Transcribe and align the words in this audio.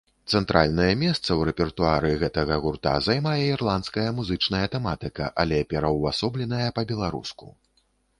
Цэнтральнае 0.37 0.93
месца 1.01 1.17
ў 1.33 1.41
рэпертуары 1.49 2.13
гэтага 2.23 2.57
гурта 2.63 2.93
займае 3.07 3.41
ірландская 3.49 4.05
музычная 4.21 4.63
тэматыка, 4.77 5.29
але 5.45 5.61
пераўвасобленая 5.75 6.63
па-беларуску. 6.79 7.53